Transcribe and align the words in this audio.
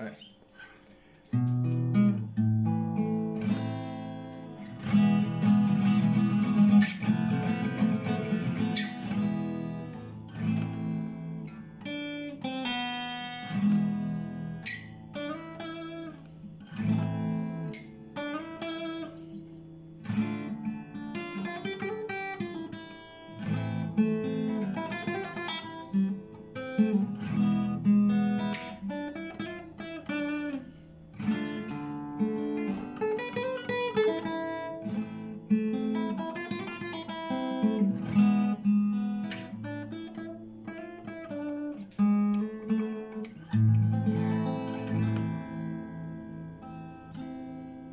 All 0.00 0.06
right. 0.06 0.39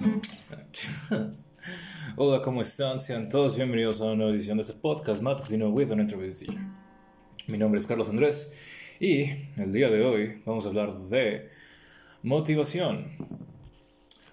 Hola, 2.16 2.42
¿cómo 2.42 2.62
están? 2.62 3.00
Sean 3.00 3.28
todos 3.28 3.56
bienvenidos 3.56 4.02
a 4.02 4.06
una 4.06 4.16
nueva 4.16 4.32
edición 4.32 4.58
de 4.58 4.62
este 4.62 4.74
podcast 4.74 5.22
matutino 5.22 5.70
with 5.70 5.92
an 5.92 6.00
interview. 6.00 6.34
Mi 7.48 7.58
nombre 7.58 7.80
es 7.80 7.88
Carlos 7.88 8.10
Andrés 8.10 8.54
y 9.00 9.24
el 9.58 9.74
día 9.74 9.90
de 9.90 10.06
hoy 10.06 10.42
vamos 10.46 10.66
a 10.66 10.70
hablar 10.70 10.94
de 10.94 11.50
motivación. 12.24 13.12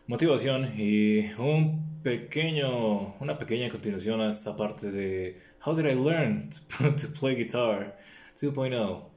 Motivación 0.06 0.72
y 0.78 1.32
un 1.38 2.00
pequeño, 2.02 3.14
una 3.20 3.36
pequeña 3.36 3.68
continuación 3.68 4.20
a 4.20 4.30
esta 4.30 4.56
parte 4.56 4.92
de 4.92 5.40
How 5.64 5.74
did 5.74 5.86
I 5.86 5.94
learn 5.94 6.50
to, 6.50 7.08
play 7.18 7.34
guitar 7.34 7.98
2.0? 8.36 9.08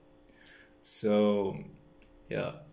So, 0.81 1.55
yeah. 2.29 2.63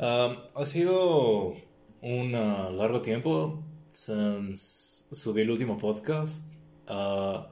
Um, 0.00 0.38
ha 0.54 0.64
sido 0.64 1.56
un 2.02 2.32
largo 2.32 3.02
tiempo 3.02 3.62
subí 3.88 5.42
el 5.42 5.50
último 5.50 5.76
podcast. 5.76 6.58
Ah, 6.86 7.48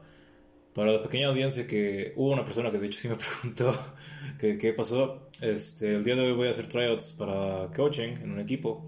para 0.75 0.93
la 0.93 1.03
pequeña 1.03 1.29
audiencia 1.29 1.67
que 1.67 2.13
hubo 2.17 2.33
una 2.33 2.45
persona 2.45 2.71
que 2.71 2.79
de 2.79 2.87
hecho 2.87 2.99
sí 2.99 3.09
me 3.09 3.17
preguntó 3.43 3.73
qué 4.39 4.75
pasó. 4.77 5.29
Este, 5.41 5.97
el 5.97 6.05
día 6.05 6.17
de 6.17 6.23
hoy 6.23 6.33
voy 6.33 6.49
a 6.49 6.51
hacer 6.51 6.67
tryouts 6.67 7.13
para 7.13 7.71
coaching 7.75 8.17
en 8.23 8.33
un 8.33 8.41
equipo 8.41 8.87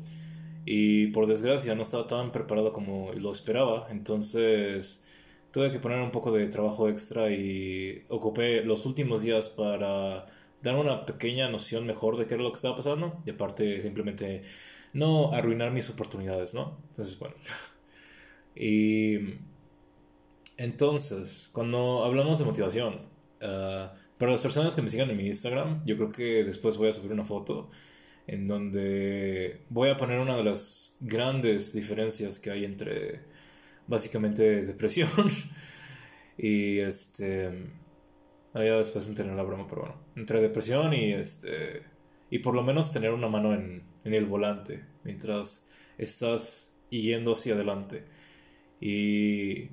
y 0.64 1.08
por 1.08 1.26
desgracia 1.26 1.74
no 1.74 1.82
estaba 1.82 2.06
tan 2.06 2.30
preparado 2.30 2.72
como 2.72 3.12
lo 3.14 3.32
esperaba. 3.32 3.88
Entonces 3.90 5.06
tuve 5.50 5.70
que 5.70 5.78
poner 5.78 6.00
un 6.00 6.10
poco 6.10 6.30
de 6.30 6.46
trabajo 6.46 6.88
extra 6.88 7.30
y 7.30 8.04
ocupé 8.08 8.62
los 8.64 8.84
últimos 8.86 9.22
días 9.22 9.48
para 9.48 10.26
dar 10.62 10.76
una 10.76 11.06
pequeña 11.06 11.48
noción 11.48 11.86
mejor 11.86 12.16
de 12.18 12.26
qué 12.26 12.34
era 12.34 12.42
lo 12.42 12.50
que 12.50 12.56
estaba 12.56 12.76
pasando 12.76 13.22
y 13.24 13.30
aparte 13.30 13.80
simplemente 13.80 14.42
no 14.92 15.33
arruinar 15.33 15.72
mis 15.72 15.91
oportunidades, 15.91 16.55
¿no? 16.55 16.78
Entonces, 16.89 17.19
bueno. 17.19 17.34
y 18.55 19.39
entonces, 20.56 21.50
cuando 21.53 22.05
hablamos 22.05 22.39
de 22.39 22.44
motivación, 22.44 23.09
ah, 23.42 23.94
para 24.19 24.33
las 24.33 24.42
personas 24.42 24.75
que 24.75 24.83
me 24.83 24.91
sigan 24.91 25.11
en 25.11 25.16
mi 25.16 25.27
Instagram, 25.27 25.83
yo 25.84 25.97
creo 25.97 26.11
que 26.11 26.44
después 26.44 26.77
voy 26.77 26.89
a 26.89 26.92
subir 26.92 27.12
una 27.12 27.25
foto 27.25 27.70
en 28.27 28.47
donde 28.47 29.62
voy 29.70 29.89
a 29.89 29.97
poner 29.97 30.20
una 30.20 30.36
de 30.36 30.44
las 30.44 30.98
grandes 31.00 31.72
diferencias 31.72 32.39
que 32.39 32.50
hay 32.50 32.64
entre 32.64 33.20
básicamente 33.86 34.64
depresión 34.66 35.09
y 36.37 36.78
este 36.78 37.50
ya 38.54 38.77
después 38.77 39.06
entender 39.09 39.34
la 39.37 39.43
broma 39.44 39.66
pero 39.69 39.82
bueno 39.82 39.97
entre 40.16 40.41
depresión 40.41 40.93
y 40.93 41.12
este 41.12 41.82
y 42.28 42.41
por 42.41 42.54
lo 42.54 42.62
menos 42.62 42.93
tener 42.93 43.12
una 43.12 43.28
mano 43.28 43.54
en, 43.54 43.82
en 44.04 44.14
el 44.14 44.26
volante 44.26 44.84
mientras 45.04 45.66
estás 45.98 46.75
yendo 46.91 47.32
hacia 47.32 47.54
adelante. 47.54 48.04
Y 48.81 49.70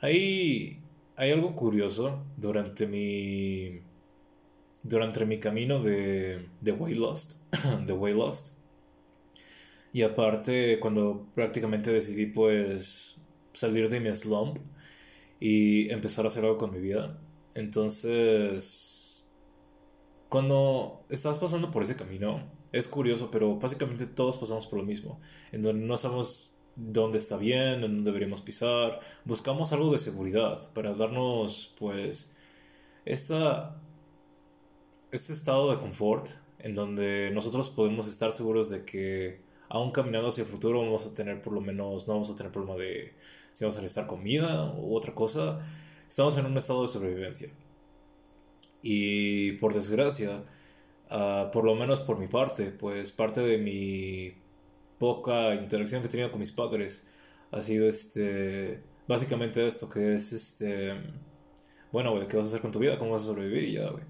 hay, 0.00 0.80
hay 1.16 1.30
algo 1.30 1.54
curioso 1.54 2.24
durante 2.36 2.86
mi 2.86 3.82
durante 4.84 5.24
mi 5.24 5.38
camino 5.38 5.82
de, 5.82 6.46
de 6.60 6.72
Way 6.72 6.94
Lost, 6.94 7.36
de 7.86 7.92
Way 7.92 8.14
Lost. 8.14 8.52
Y 9.92 10.02
aparte, 10.02 10.78
cuando 10.78 11.26
prácticamente 11.34 11.90
decidí 11.90 12.26
pues 12.26 13.16
salir 13.54 13.88
de 13.88 14.00
mi 14.00 14.14
slump 14.14 14.58
y 15.40 15.90
empezar 15.90 16.24
a 16.24 16.28
hacer 16.28 16.44
algo 16.44 16.58
con 16.58 16.72
mi 16.72 16.80
vida. 16.80 17.18
Entonces, 17.54 19.26
cuando 20.28 21.04
estás 21.08 21.38
pasando 21.38 21.70
por 21.70 21.82
ese 21.82 21.96
camino, 21.96 22.42
es 22.74 22.88
curioso, 22.88 23.30
pero 23.30 23.56
básicamente 23.56 24.06
todos 24.06 24.36
pasamos 24.36 24.66
por 24.66 24.80
lo 24.80 24.84
mismo, 24.84 25.20
en 25.52 25.62
donde 25.62 25.86
no 25.86 25.96
sabemos 25.96 26.50
dónde 26.74 27.18
está 27.18 27.36
bien, 27.36 27.74
en 27.74 27.80
dónde 27.82 28.10
deberíamos 28.10 28.40
pisar, 28.42 28.98
buscamos 29.24 29.72
algo 29.72 29.92
de 29.92 29.98
seguridad 29.98 30.72
para 30.72 30.92
darnos, 30.92 31.72
pues, 31.78 32.36
esta, 33.04 33.80
este 35.12 35.32
estado 35.32 35.70
de 35.70 35.78
confort 35.78 36.26
en 36.58 36.74
donde 36.74 37.30
nosotros 37.30 37.70
podemos 37.70 38.08
estar 38.08 38.32
seguros 38.32 38.70
de 38.70 38.84
que 38.84 39.40
aún 39.68 39.92
caminando 39.92 40.28
hacia 40.28 40.42
el 40.42 40.48
futuro 40.48 40.80
vamos 40.80 41.06
a 41.06 41.14
tener 41.14 41.40
por 41.40 41.52
lo 41.52 41.60
menos, 41.60 42.08
no 42.08 42.14
vamos 42.14 42.30
a 42.30 42.34
tener 42.34 42.50
problema 42.50 42.76
de 42.76 43.12
si 43.52 43.64
vamos 43.64 43.76
a 43.76 43.82
necesitar 43.82 44.08
comida 44.08 44.72
u 44.72 44.96
otra 44.96 45.14
cosa, 45.14 45.60
estamos 46.08 46.36
en 46.38 46.46
un 46.46 46.56
estado 46.56 46.82
de 46.82 46.88
sobrevivencia. 46.88 47.50
Y 48.82 49.52
por 49.52 49.74
desgracia, 49.74 50.42
ah, 51.14 51.50
por 51.52 51.64
lo 51.64 51.74
menos 51.74 52.00
por 52.00 52.18
mi 52.18 52.28
parte, 52.28 52.70
pues 52.72 53.12
parte 53.12 53.40
de 53.40 53.58
mi 53.58 54.34
poca 54.98 55.54
interacción 55.54 56.02
que 56.02 56.08
he 56.08 56.10
tenido 56.10 56.30
con 56.30 56.40
mis 56.40 56.52
padres 56.52 57.06
ha 57.50 57.60
sido 57.60 57.88
este 57.88 58.82
básicamente 59.06 59.66
esto 59.66 59.88
que 59.90 60.14
es 60.14 60.32
este 60.32 60.94
bueno 61.92 62.12
güey 62.12 62.26
qué 62.28 62.36
vas 62.36 62.46
a 62.46 62.48
hacer 62.50 62.60
con 62.60 62.72
tu 62.72 62.78
vida 62.78 62.98
cómo 62.98 63.12
vas 63.12 63.22
a 63.24 63.26
sobrevivir 63.26 63.64
y 63.64 63.72
ya 63.74 63.90
güey. 63.90 64.04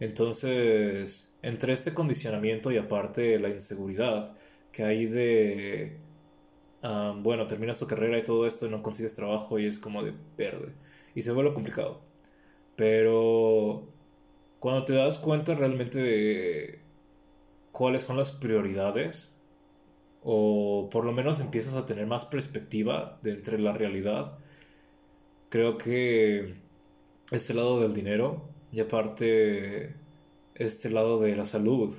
Entonces 0.00 1.34
entre 1.42 1.72
este 1.74 1.94
condicionamiento 1.94 2.70
y 2.72 2.78
aparte 2.78 3.38
la 3.38 3.50
inseguridad 3.50 4.36
que 4.72 4.84
hay 4.84 5.06
de 5.06 5.98
ah, 6.82 7.14
bueno 7.22 7.46
terminas 7.46 7.78
tu 7.78 7.86
carrera 7.86 8.18
y 8.18 8.22
todo 8.24 8.46
esto 8.46 8.68
no 8.68 8.82
consigues 8.82 9.14
trabajo 9.14 9.58
y 9.58 9.66
es 9.66 9.78
como 9.78 10.02
de 10.02 10.14
verde. 10.36 10.72
Y 11.14 11.22
se 11.22 11.32
vuelve 11.32 11.52
complicado. 11.54 12.00
Pero 12.76 13.91
cuando 14.62 14.84
te 14.84 14.92
das 14.92 15.18
cuenta 15.18 15.56
realmente 15.56 15.98
de 15.98 16.78
cuáles 17.72 18.02
son 18.02 18.16
las 18.16 18.30
prioridades, 18.30 19.36
o 20.22 20.88
por 20.88 21.04
lo 21.04 21.10
menos 21.10 21.40
empiezas 21.40 21.74
a 21.74 21.84
tener 21.84 22.06
más 22.06 22.26
perspectiva 22.26 23.18
de 23.22 23.32
entre 23.32 23.58
la 23.58 23.72
realidad, 23.72 24.38
creo 25.48 25.78
que 25.78 26.54
este 27.32 27.54
lado 27.54 27.80
del 27.80 27.92
dinero 27.92 28.50
y 28.70 28.78
aparte 28.78 29.96
este 30.54 30.90
lado 30.90 31.18
de 31.18 31.34
la 31.34 31.44
salud 31.44 31.92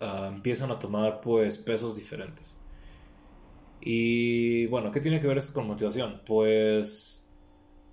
ah, 0.00 0.28
empiezan 0.34 0.72
a 0.72 0.80
tomar 0.80 1.20
pues 1.20 1.56
pesos 1.56 1.96
diferentes. 1.96 2.58
Y 3.80 4.66
bueno, 4.66 4.90
¿qué 4.90 4.98
tiene 4.98 5.20
que 5.20 5.28
ver 5.28 5.38
esto 5.38 5.54
con 5.54 5.68
motivación? 5.68 6.20
Pues 6.26 7.28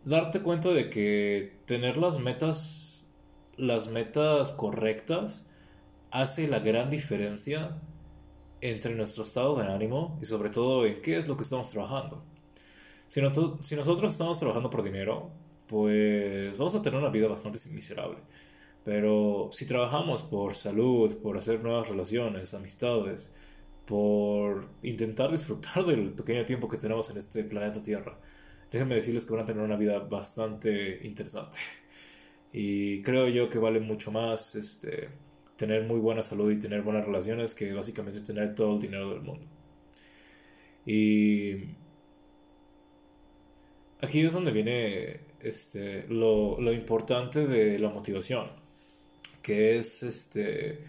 darte 0.04 0.42
cuenta 0.42 0.70
de 0.70 0.90
que 0.90 1.60
tener 1.66 1.98
las 1.98 2.20
metas 2.20 2.89
las 3.60 3.90
metas 3.90 4.52
correctas 4.52 5.50
hace 6.12 6.48
la 6.48 6.60
gran 6.60 6.90
diferencia 6.90 7.78
entre 8.62 8.96
nuestro 8.96 9.24
estado 9.24 9.58
de 9.58 9.68
ánimo 9.68 10.18
y 10.22 10.26
sobre 10.26 10.50
todo 10.50 10.86
en 10.86 11.02
qué 11.02 11.18
es 11.18 11.28
lo 11.28 11.38
que 11.38 11.44
estamos 11.44 11.70
trabajando. 11.70 12.24
Si, 13.08 13.22
si 13.62 13.76
nosotros 13.76 14.12
estamos 14.12 14.40
trabajando 14.40 14.70
por 14.70 14.84
dinero, 14.84 15.32
pues 15.68 16.58
vamos 16.58 16.76
a 16.76 16.82
tener 16.82 17.00
una 17.00 17.10
vida 17.10 17.28
bastante 17.28 17.60
miserable. 17.72 18.18
Pero 18.84 19.50
si 19.52 19.66
trabajamos 19.68 20.24
por 20.24 20.56
salud, 20.56 21.16
por 21.22 21.38
hacer 21.38 21.62
nuevas 21.62 21.90
relaciones, 21.90 22.54
amistades, 22.54 23.34
por 23.86 24.68
intentar 24.84 25.32
disfrutar 25.32 25.86
del 25.86 26.12
pequeño 26.14 26.46
tiempo 26.46 26.68
que 26.68 26.78
tenemos 26.78 27.10
en 27.10 27.18
este 27.18 27.44
planeta 27.44 27.82
Tierra, 27.82 28.18
déjenme 28.72 28.96
decirles 28.96 29.26
que 29.26 29.34
van 29.34 29.44
a 29.44 29.46
tener 29.46 29.64
una 29.64 29.76
vida 29.76 30.00
bastante 30.00 31.06
interesante. 31.06 31.58
Y 32.52 33.02
creo 33.04 33.28
yo 33.28 33.50
que 33.50 33.60
vale 33.60 33.80
mucho 33.80 34.12
más 34.12 34.56
este, 34.56 35.10
tener 35.56 35.84
muy 35.84 36.00
buena 36.00 36.22
salud 36.22 36.52
y 36.52 36.60
tener 36.60 36.82
buenas 36.82 37.06
relaciones 37.06 37.54
que 37.54 37.74
básicamente 37.74 38.22
tener 38.22 38.56
todo 38.56 38.76
el 38.76 38.82
dinero 38.82 39.10
del 39.12 39.22
mundo. 39.22 39.46
Y 40.86 41.76
aquí 44.02 44.22
es 44.22 44.34
donde 44.34 44.52
viene 44.52 45.20
este, 45.42 46.08
lo, 46.08 46.60
lo 46.60 46.74
importante 46.74 47.46
de 47.46 47.78
la 47.80 47.90
motivación, 47.90 48.46
que 49.42 49.78
es 49.78 50.04
este, 50.04 50.80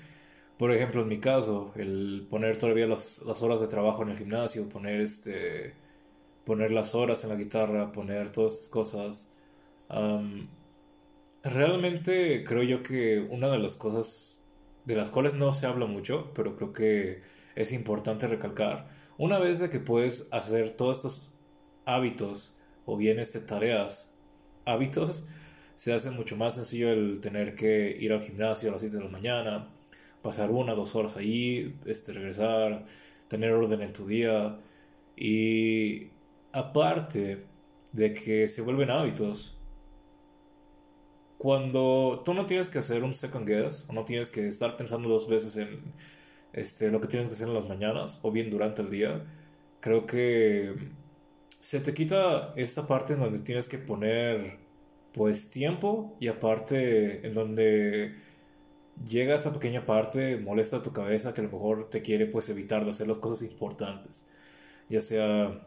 por 0.56 0.72
ejemplo, 0.72 1.02
en 1.02 1.08
mi 1.08 1.18
caso, 1.18 1.72
el 1.76 2.26
poner 2.30 2.56
todavía 2.56 2.86
las, 2.86 3.22
las 3.26 3.42
horas 3.42 3.60
de 3.60 3.66
trabajo 3.66 4.02
en 4.02 4.10
el 4.10 4.18
gimnasio, 4.18 4.68
poner 4.68 5.00
este 5.00 5.74
poner 6.44 6.72
las 6.72 6.94
horas 6.94 7.22
en 7.24 7.30
la 7.30 7.36
guitarra, 7.36 7.92
poner 7.92 8.30
todas 8.30 8.54
estas 8.54 8.68
cosas. 8.68 9.30
Realmente 11.42 12.44
creo 12.44 12.62
yo 12.62 12.82
que 12.82 13.20
una 13.30 13.48
de 13.48 13.58
las 13.58 13.76
cosas 13.76 14.42
de 14.84 14.96
las 14.96 15.10
cuales 15.10 15.34
no 15.34 15.52
se 15.52 15.66
habla 15.66 15.86
mucho, 15.86 16.32
pero 16.34 16.54
creo 16.54 16.72
que 16.72 17.22
es 17.54 17.72
importante 17.72 18.26
recalcar, 18.26 18.88
una 19.18 19.38
vez 19.38 19.58
de 19.58 19.68
que 19.68 19.80
puedes 19.80 20.32
hacer 20.32 20.70
todos 20.70 20.98
estos 20.98 21.34
hábitos 21.84 22.56
o 22.86 22.96
bien 22.96 23.18
este, 23.18 23.40
tareas, 23.40 24.16
hábitos, 24.64 25.26
se 25.74 25.92
hace 25.92 26.10
mucho 26.10 26.36
más 26.36 26.54
sencillo 26.56 26.90
el 26.90 27.20
tener 27.20 27.54
que 27.54 27.96
ir 27.98 28.12
al 28.12 28.20
gimnasio 28.20 28.68
a 28.68 28.72
las 28.72 28.82
6 28.82 28.92
de 28.92 29.00
la 29.00 29.08
mañana, 29.08 29.68
pasar 30.22 30.50
una, 30.50 30.74
dos 30.74 30.94
horas 30.94 31.16
ahí, 31.16 31.78
este, 31.86 32.12
regresar, 32.12 32.84
tener 33.28 33.52
orden 33.52 33.80
en 33.80 33.92
tu 33.92 34.06
día. 34.06 34.58
Y 35.16 36.08
aparte 36.52 37.44
de 37.92 38.12
que 38.12 38.48
se 38.48 38.62
vuelven 38.62 38.90
hábitos, 38.90 39.59
cuando 41.40 42.20
tú 42.22 42.34
no 42.34 42.44
tienes 42.44 42.68
que 42.68 42.80
hacer 42.80 43.02
un 43.02 43.14
second 43.14 43.48
guess, 43.48 43.86
o 43.88 43.94
no 43.94 44.04
tienes 44.04 44.30
que 44.30 44.46
estar 44.46 44.76
pensando 44.76 45.08
dos 45.08 45.26
veces 45.26 45.56
en 45.56 45.80
este, 46.52 46.90
lo 46.90 47.00
que 47.00 47.08
tienes 47.08 47.28
que 47.28 47.34
hacer 47.34 47.48
en 47.48 47.54
las 47.54 47.66
mañanas, 47.66 48.20
o 48.22 48.30
bien 48.30 48.50
durante 48.50 48.82
el 48.82 48.90
día, 48.90 49.24
creo 49.80 50.04
que 50.04 50.74
se 51.58 51.80
te 51.80 51.94
quita 51.94 52.52
esta 52.56 52.86
parte 52.86 53.14
en 53.14 53.20
donde 53.20 53.38
tienes 53.38 53.68
que 53.68 53.78
poner 53.78 54.58
pues 55.14 55.48
tiempo 55.48 56.14
y 56.20 56.28
aparte 56.28 57.26
en 57.26 57.32
donde 57.32 58.16
llega 59.08 59.34
esa 59.34 59.54
pequeña 59.54 59.86
parte, 59.86 60.36
molesta 60.36 60.82
tu 60.82 60.92
cabeza 60.92 61.32
que 61.32 61.40
a 61.40 61.44
lo 61.44 61.50
mejor 61.50 61.88
te 61.88 62.02
quiere 62.02 62.26
pues 62.26 62.50
evitar 62.50 62.84
de 62.84 62.90
hacer 62.90 63.08
las 63.08 63.18
cosas 63.18 63.48
importantes, 63.50 64.26
ya 64.90 65.00
sea 65.00 65.64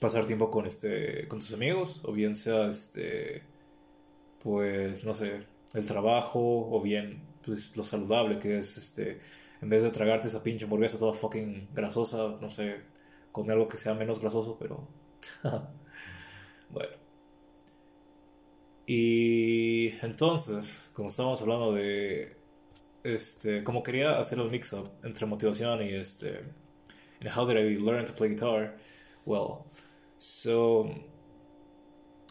pasar 0.00 0.26
tiempo 0.26 0.50
con 0.50 0.66
este 0.66 1.26
con 1.28 1.38
tus 1.38 1.54
amigos 1.54 2.02
o 2.04 2.12
bien 2.12 2.36
sea 2.36 2.68
este 2.68 3.42
pues 4.42 5.04
no 5.04 5.14
sé 5.14 5.46
el 5.74 5.86
trabajo 5.86 6.40
o 6.40 6.80
bien 6.80 7.22
pues 7.44 7.76
lo 7.76 7.84
saludable 7.84 8.38
que 8.38 8.58
es 8.58 8.76
este 8.76 9.20
en 9.60 9.68
vez 9.68 9.82
de 9.82 9.90
tragarte 9.90 10.28
esa 10.28 10.42
pinche 10.42 10.64
hamburguesa 10.64 10.98
toda 10.98 11.12
fucking 11.12 11.68
grasosa 11.74 12.38
no 12.40 12.50
sé 12.50 12.82
comer 13.32 13.52
algo 13.52 13.68
que 13.68 13.76
sea 13.76 13.94
menos 13.94 14.20
grasoso 14.20 14.56
pero 14.58 14.88
bueno. 16.70 16.92
Y 18.86 19.88
entonces 20.02 20.90
como 20.94 21.08
estábamos 21.08 21.42
hablando 21.42 21.74
de 21.74 22.36
este 23.04 23.64
como 23.64 23.82
quería 23.82 24.18
hacer 24.18 24.38
el 24.38 24.50
mix 24.50 24.72
up 24.72 24.90
entre 25.02 25.26
motivación 25.26 25.82
y 25.82 25.90
este 25.90 26.44
and 27.20 27.30
how 27.36 27.46
did 27.46 27.56
I 27.56 27.78
learn 27.78 28.04
to 28.04 28.14
play 28.14 28.30
guitar 28.30 28.76
well 29.26 29.64
So, 30.18 30.92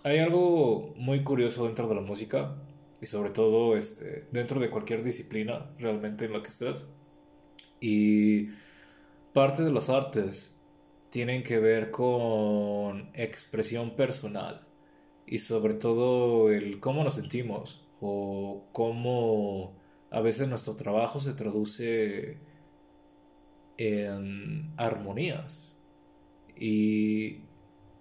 hay 0.04 0.20
algo 0.20 0.94
muy 0.98 1.24
curioso 1.24 1.66
dentro 1.66 1.88
de 1.88 1.96
la 1.96 2.02
música 2.02 2.56
y 3.02 3.06
sobre 3.06 3.30
todo 3.30 3.76
este, 3.78 4.28
dentro 4.32 4.60
de 4.60 4.70
cualquier 4.70 5.04
disciplina 5.04 5.70
realmente 5.78 6.26
en 6.26 6.34
la 6.34 6.42
que 6.42 6.50
estés. 6.50 6.90
Y 7.80 8.50
parte 9.34 9.64
de 9.64 9.72
las 9.72 9.90
artes 9.90 10.60
tienen 11.10 11.44
que 11.44 11.60
ver 11.60 11.92
con 11.92 13.10
expresión 13.14 13.96
personal 13.96 14.62
y 15.26 15.40
sobre 15.40 15.74
todo 15.74 16.52
el 16.52 16.80
cómo 16.80 17.04
nos 17.04 17.16
sentimos 17.16 17.86
o 18.00 18.64
cómo 18.72 19.76
a 20.10 20.22
veces 20.22 20.48
nuestro 20.48 20.76
trabajo 20.76 21.20
se 21.20 21.34
traduce 21.34 22.40
en 23.78 24.74
armonías. 24.78 25.76
Y 26.56 27.42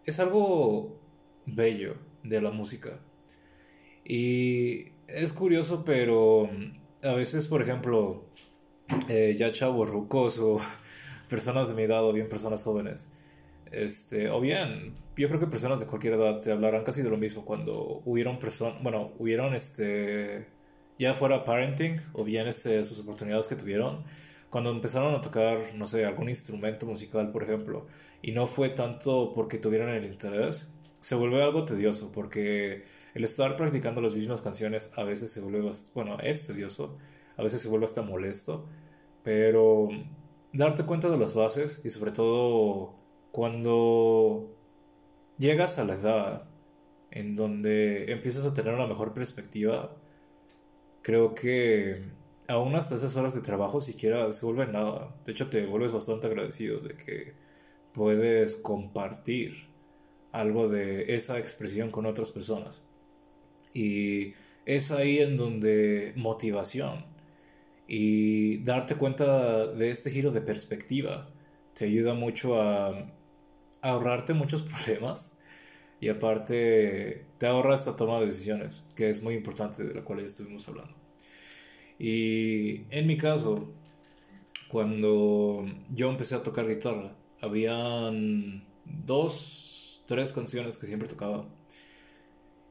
es 0.05 0.21
algo 0.21 0.99
bello 1.47 1.97
de 2.23 2.41
la 2.41 2.51
música. 2.51 2.99
Y 4.05 4.93
es 5.09 5.33
curioso, 5.33 5.85
pero 5.85 6.51
a 7.03 7.15
veces, 7.15 7.47
por 7.47 7.63
ejemplo, 7.63 8.25
eh, 9.09 9.35
ya 9.39 9.53
chavos 9.53 9.89
rucos 9.89 10.39
o 10.39 10.59
personas 11.29 11.69
de 11.69 11.75
mi 11.75 11.83
edad 11.83 12.05
o 12.05 12.13
bien 12.13 12.29
personas 12.29 12.63
jóvenes, 12.63 13.13
este, 13.73 14.31
o 14.31 14.41
bien, 14.41 14.93
yo 15.17 15.29
creo 15.29 15.41
que 15.41 15.47
personas 15.47 15.81
de 15.81 15.87
cualquier 15.87 16.15
edad 16.15 16.41
te 16.41 16.53
hablarán 16.53 16.85
casi 16.85 17.03
de 17.03 17.11
lo 17.11 17.17
mismo 17.17 17.45
cuando 17.45 18.03
hubieron 18.05 18.39
personas, 18.39 18.81
bueno, 18.83 19.13
hubieron 19.19 19.55
este, 19.55 20.47
ya 20.99 21.15
fuera 21.15 21.45
parenting 21.45 21.97
o 22.13 22.25
bien 22.25 22.47
este, 22.47 22.83
sus 22.85 23.01
oportunidades 23.01 23.49
que 23.49 23.57
tuvieron, 23.57 24.05
cuando 24.51 24.71
empezaron 24.71 25.15
a 25.15 25.21
tocar, 25.21 25.59
no 25.75 25.87
sé, 25.87 26.05
algún 26.05 26.29
instrumento 26.29 26.87
musical, 26.87 27.33
por 27.33 27.43
ejemplo, 27.43 27.87
y 28.23 28.33
no 28.33 28.47
fue 28.47 28.69
tanto 28.71 29.33
porque 29.35 29.59
tuvieran 29.59 29.89
el 29.91 30.07
interés, 30.07 30.76
se 31.07 31.15
vuelve 31.15 31.41
algo 31.41 31.65
tedioso 31.65 32.11
porque 32.11 32.83
el 33.15 33.23
estar 33.23 33.55
practicando 33.55 34.01
las 34.01 34.17
mismas 34.17 34.41
canciones 34.41 34.91
a 34.97 35.05
veces 35.05 35.31
se 35.31 35.41
vuelve, 35.41 35.71
bueno, 35.95 36.19
es 36.19 36.49
tedioso, 36.49 36.99
a 37.37 37.45
veces 37.45 37.61
se 37.61 37.69
vuelve 37.69 37.87
hasta 37.87 38.03
molesto, 38.03 38.67
pero 39.23 39.89
darte 40.53 40.83
cuenta 40.83 41.09
de 41.09 41.17
las 41.17 41.33
bases 41.33 41.81
y 41.85 41.91
sobre 41.91 42.11
todo 42.11 42.97
cuando 43.31 44.53
llegas 45.39 45.79
a 45.79 45.85
la 45.85 45.95
edad 45.95 46.43
en 47.13 47.37
donde 47.37 48.11
empiezas 48.11 48.45
a 48.45 48.53
tener 48.53 48.75
una 48.75 48.89
mejor 48.89 49.15
perspectiva, 49.15 49.97
creo 51.03 51.37
que 51.37 52.03
aún 52.49 52.75
hasta 52.75 52.97
esas 52.97 53.15
horas 53.15 53.33
de 53.37 53.43
trabajo 53.43 53.81
siquiera 53.81 54.33
se 54.33 54.45
vuelve 54.45 54.67
nada. 54.67 55.15
De 55.25 55.31
hecho, 55.31 55.49
te 55.51 55.67
vuelves 55.67 55.93
bastante 55.93 56.27
agradecido 56.27 56.81
de 56.81 56.97
que 56.97 57.35
puedes 57.93 58.57
compartir 58.57 59.76
algo 60.41 60.69
de 60.69 61.15
esa 61.15 61.39
expresión 61.39 61.91
con 61.91 62.07
otras 62.07 62.31
personas. 62.31 62.87
Y 63.73 64.35
es 64.65 64.91
ahí 64.91 65.19
en 65.19 65.37
donde 65.37 66.13
motivación 66.17 67.05
y 67.89 68.59
darte 68.59 68.97
cuenta 68.97 69.67
de 69.67 69.91
este 69.91 70.11
giro 70.11 70.31
de 70.31 70.41
perspectiva 70.41 71.29
te 71.75 71.85
ayuda 71.85 72.15
mucho 72.15 72.61
a 72.61 73.13
ahorrarte 73.83 74.33
muchos 74.33 74.63
problemas 74.85 75.39
y 76.01 76.09
aparte 76.09 77.27
te 77.39 77.47
ahorra 77.47 77.75
esta 77.75 77.97
toma 77.97 78.21
de 78.21 78.27
decisiones, 78.27 78.85
que 78.97 79.09
es 79.09 79.23
muy 79.23 79.35
importante 79.35 79.85
de 79.85 79.95
la 79.95 80.03
cual 80.03 80.21
ya 80.21 80.27
estuvimos 80.27 80.69
hablando. 80.69 80.95
Y 81.99 82.83
en 82.91 83.07
mi 83.07 83.17
caso, 83.17 83.73
cuando 84.69 85.65
yo 85.95 86.11
empecé 86.11 86.35
a 86.35 86.43
tocar 86.43 86.69
guitarra, 86.69 87.15
habían 87.41 88.65
dos, 88.85 89.66
tres 90.07 90.33
canciones 90.33 90.79
que 90.79 90.87
siempre 90.87 91.09
tocaba. 91.09 91.47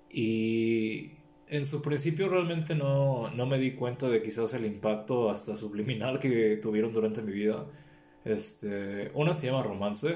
Y 0.10 1.12
en 1.48 1.66
su 1.66 1.82
principio 1.82 2.30
realmente 2.30 2.76
no, 2.76 3.30
no 3.32 3.46
me 3.46 3.60
di 3.60 3.72
cuenta 3.72 4.10
de 4.10 4.22
quizás 4.22 4.54
el 4.54 4.66
impacto 4.66 5.30
hasta 5.30 5.56
subliminal 5.58 6.20
que 6.20 6.58
tuvieron 6.62 6.94
durante 6.94 7.22
mi 7.22 7.32
vida. 7.34 7.66
Este, 8.24 9.12
una 9.14 9.34
se 9.34 9.48
llama 9.48 9.64
Romance. 9.64 10.16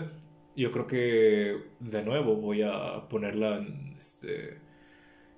Yo 0.56 0.72
creo 0.72 0.88
que 0.88 1.58
de 1.80 2.04
nuevo 2.04 2.36
voy 2.36 2.64
a 2.64 3.08
ponerla 3.08 3.58
en, 3.58 3.94
este, 3.98 4.58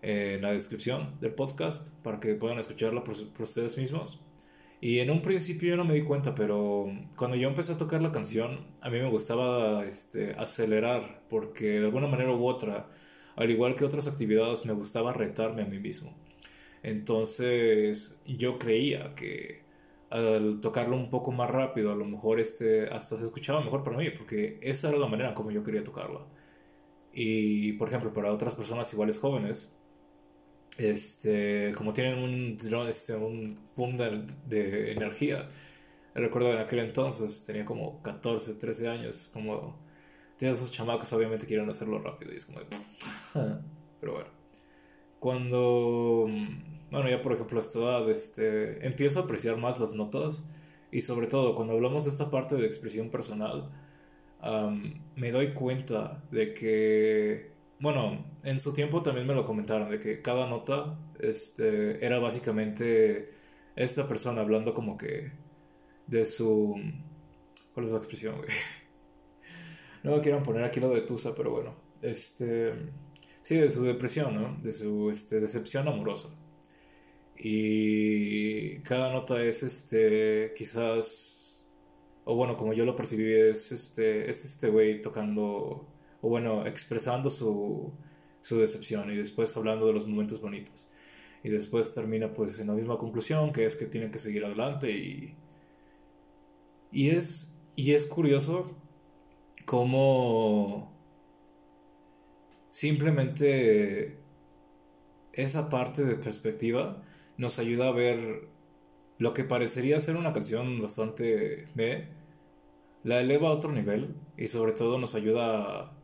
la 0.01 0.51
descripción 0.51 1.19
del 1.19 1.33
podcast 1.33 1.93
para 2.01 2.19
que 2.19 2.33
puedan 2.35 2.59
escucharla 2.59 3.03
por 3.03 3.15
ustedes 3.39 3.77
mismos. 3.77 4.19
Y 4.81 4.99
en 4.99 5.11
un 5.11 5.21
principio 5.21 5.69
yo 5.69 5.77
no 5.77 5.85
me 5.85 5.93
di 5.93 6.01
cuenta, 6.01 6.33
pero 6.35 6.87
cuando 7.15 7.37
yo 7.37 7.47
empecé 7.47 7.73
a 7.73 7.77
tocar 7.77 8.01
la 8.01 8.11
canción, 8.11 8.65
a 8.81 8.89
mí 8.89 8.99
me 8.99 9.09
gustaba 9.09 9.85
este, 9.85 10.31
acelerar, 10.33 11.23
porque 11.29 11.79
de 11.79 11.85
alguna 11.85 12.07
manera 12.07 12.31
u 12.33 12.47
otra, 12.47 12.89
al 13.35 13.49
igual 13.51 13.75
que 13.75 13.85
otras 13.85 14.07
actividades, 14.07 14.65
me 14.65 14.73
gustaba 14.73 15.13
retarme 15.13 15.61
a 15.61 15.65
mí 15.65 15.79
mismo. 15.79 16.15
Entonces 16.83 18.21
yo 18.25 18.57
creía 18.57 19.13
que 19.15 19.63
al 20.09 20.61
tocarlo 20.61 20.95
un 20.97 21.09
poco 21.09 21.31
más 21.31 21.49
rápido, 21.49 21.91
a 21.91 21.95
lo 21.95 22.05
mejor 22.05 22.39
este, 22.39 22.87
hasta 22.87 23.17
se 23.17 23.23
escuchaba 23.25 23.61
mejor 23.61 23.83
para 23.83 23.97
mí, 23.97 24.09
porque 24.09 24.59
esa 24.61 24.89
era 24.89 24.97
la 24.97 25.07
manera 25.07 25.33
como 25.35 25.51
yo 25.51 25.63
quería 25.63 25.83
tocarla. 25.83 26.21
Y 27.13 27.73
por 27.73 27.87
ejemplo, 27.89 28.13
para 28.13 28.31
otras 28.31 28.55
personas 28.55 28.91
iguales 28.93 29.19
jóvenes, 29.19 29.73
este, 30.85 31.71
como 31.75 31.93
tienen 31.93 32.19
un 32.19 32.57
este, 32.87 33.15
un 33.15 33.57
boom 33.75 33.97
de, 33.97 34.91
energía. 34.91 35.49
Recuerdo 36.13 36.51
en 36.53 36.59
aquel 36.59 36.79
entonces, 36.79 37.45
tenía 37.45 37.63
como 37.65 38.01
14, 38.01 38.55
13 38.55 38.87
años, 38.89 39.29
como 39.33 39.77
tienes 40.37 40.57
esos 40.57 40.71
chamacos 40.71 41.13
obviamente 41.13 41.45
quieren 41.45 41.69
hacerlo 41.69 41.99
rápido 41.99 42.33
y 42.33 42.37
es 42.37 42.45
como 42.45 42.59
pero 43.99 44.13
bueno. 44.13 44.29
Cuando 45.19 46.27
bueno, 46.89 47.09
ya 47.09 47.21
por 47.21 47.33
ejemplo 47.33 47.59
a 47.59 47.61
esta 47.61 47.79
edad 47.79 48.09
este 48.09 48.85
empiezo 48.85 49.19
a 49.19 49.23
apreciar 49.23 49.57
más 49.57 49.79
las 49.79 49.93
notas 49.93 50.49
y 50.91 51.01
sobre 51.01 51.27
todo 51.27 51.55
cuando 51.55 51.73
hablamos 51.73 52.05
de 52.05 52.09
esta 52.09 52.31
parte 52.31 52.55
de 52.55 52.65
expresión 52.65 53.09
personal 53.09 53.69
me 55.15 55.31
doy 55.31 55.53
cuenta 55.53 56.23
de 56.31 56.53
que 56.53 57.50
bueno, 57.81 58.25
en 58.43 58.59
su 58.59 58.73
tiempo 58.73 59.01
también 59.01 59.27
me 59.27 59.33
lo 59.33 59.43
comentaron, 59.45 59.89
de 59.89 59.99
que 59.99 60.21
cada 60.21 60.47
nota 60.47 60.97
este, 61.19 62.05
era 62.05 62.19
básicamente 62.19 63.33
esta 63.75 64.07
persona 64.07 64.41
hablando 64.41 64.73
como 64.73 64.97
que 64.97 65.31
de 66.07 66.25
su... 66.25 66.75
¿Cuál 67.73 67.85
es 67.85 67.91
la 67.91 67.97
expresión, 67.97 68.37
güey? 68.37 68.49
No 70.03 70.15
me 70.15 70.21
quieran 70.21 70.41
poner 70.41 70.63
aquí 70.63 70.79
lo 70.79 70.89
de 70.89 71.01
Tusa, 71.01 71.35
pero 71.35 71.51
bueno. 71.51 71.75
Este... 72.01 72.73
Sí, 73.41 73.55
de 73.55 73.69
su 73.69 73.83
depresión, 73.83 74.35
¿no? 74.35 74.57
De 74.63 74.71
su 74.73 75.09
este, 75.11 75.39
decepción 75.39 75.87
amorosa. 75.87 76.29
Y 77.37 78.79
cada 78.81 79.11
nota 79.11 79.43
es, 79.43 79.63
este, 79.63 80.53
quizás, 80.55 81.67
o 82.23 82.35
bueno, 82.35 82.55
como 82.55 82.73
yo 82.73 82.85
lo 82.85 82.95
percibí, 82.95 83.31
es 83.33 83.71
este, 83.71 84.29
es 84.29 84.45
este 84.45 84.69
güey 84.69 85.01
tocando, 85.01 85.87
o 86.21 86.29
bueno, 86.29 86.65
expresando 86.65 87.29
su, 87.29 87.91
su 88.41 88.57
decepción 88.59 89.11
y 89.11 89.15
después 89.15 89.55
hablando 89.57 89.87
de 89.87 89.93
los 89.93 90.07
momentos 90.07 90.41
bonitos. 90.41 90.87
Y 91.43 91.49
después 91.49 91.93
termina 91.93 92.33
pues 92.33 92.59
en 92.59 92.67
la 92.67 92.73
misma 92.73 92.97
conclusión, 92.97 93.51
que 93.51 93.65
es 93.65 93.75
que 93.75 93.85
tienen 93.85 94.11
que 94.11 94.19
seguir 94.19 94.45
adelante 94.45 94.91
y... 94.91 95.35
Y 96.93 97.09
es, 97.11 97.57
y 97.77 97.93
es 97.93 98.05
curioso 98.05 98.75
cómo 99.65 100.91
simplemente 102.69 104.17
esa 105.31 105.69
parte 105.69 106.03
de 106.03 106.15
perspectiva 106.15 107.01
nos 107.37 107.59
ayuda 107.59 107.87
a 107.87 107.91
ver 107.91 108.49
lo 109.19 109.33
que 109.33 109.45
parecería 109.45 109.99
ser 110.01 110.17
una 110.17 110.33
canción 110.33 110.81
bastante 110.81 111.69
B, 111.75 112.07
la 113.03 113.21
eleva 113.21 113.49
a 113.49 113.53
otro 113.53 113.71
nivel 113.71 114.15
y 114.35 114.47
sobre 114.47 114.73
todo 114.73 114.97
nos 114.97 115.15
ayuda 115.15 115.83
a, 115.83 116.00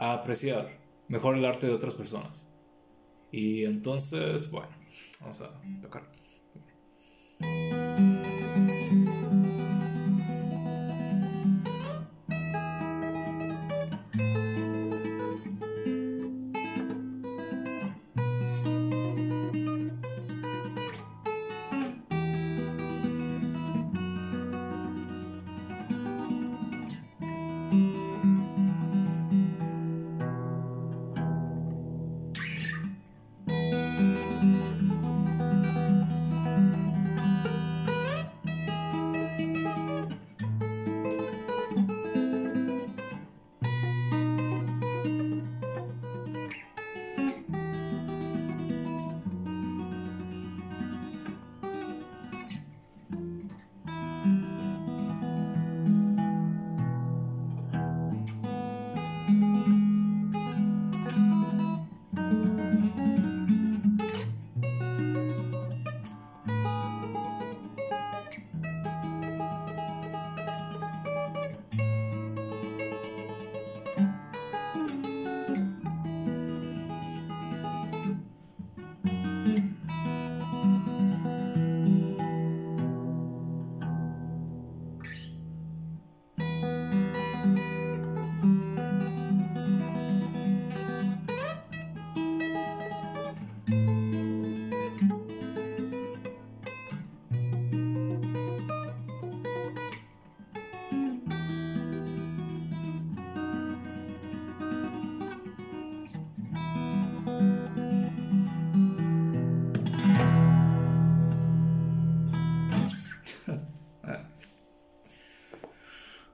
apreciar 0.00 0.78
mejor 1.08 1.36
el 1.36 1.44
arte 1.44 1.66
de 1.66 1.74
otras 1.74 1.94
personas. 1.94 2.48
Y 3.30 3.64
entonces, 3.64 4.50
bueno, 4.50 4.70
vamos 5.20 5.40
a 5.40 5.50
tocar. 5.82 6.02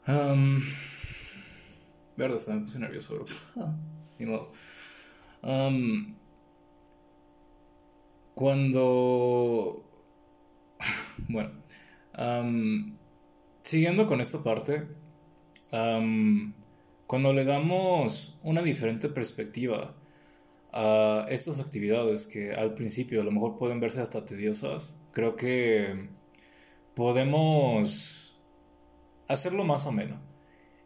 Um, 0.08 0.60
verdad, 2.16 2.40
me 2.54 2.60
puse 2.60 2.78
nervioso, 2.78 3.24
Ni 4.18 4.26
modo. 4.26 4.50
cuando. 8.34 9.82
Bueno. 11.28 11.50
siguiendo 13.62 14.06
con 14.06 14.20
esta 14.20 14.42
parte. 14.42 14.86
cuando 15.70 17.32
le 17.32 17.44
damos 17.44 18.38
una 18.42 18.62
diferente 18.62 19.08
perspectiva 19.08 19.94
a 20.72 21.26
estas 21.30 21.58
actividades 21.58 22.26
que 22.26 22.52
al 22.52 22.74
principio 22.74 23.22
a 23.22 23.24
lo 23.24 23.30
mejor 23.32 23.56
pueden 23.56 23.80
verse 23.80 24.00
hasta 24.00 24.24
tediosas, 24.24 24.96
creo 25.12 25.34
que 25.36 26.10
podemos 26.94 28.25
hacerlo 29.28 29.64
más 29.64 29.86
o 29.86 29.92
menos. 29.92 30.18